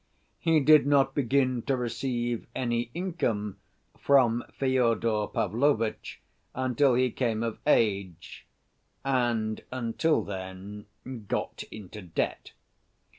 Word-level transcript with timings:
He 0.39 0.59
did 0.59 0.87
not 0.87 1.13
begin 1.13 1.61
to 1.67 1.77
receive 1.77 2.47
any 2.55 2.89
income 2.95 3.57
from 3.99 4.43
Fyodor 4.51 5.27
Pavlovitch 5.27 6.19
until 6.55 6.95
he 6.95 7.11
came 7.11 7.43
of 7.43 7.59
age, 7.67 8.47
and 9.05 9.61
until 9.71 10.23
then 10.23 10.87
got 11.27 11.61
into 11.71 12.01
debt. 12.01 12.53